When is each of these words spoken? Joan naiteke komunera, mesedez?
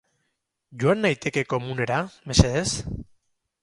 Joan 0.85 1.03
naiteke 1.07 1.45
komunera, 1.53 2.01
mesedez? 2.33 2.69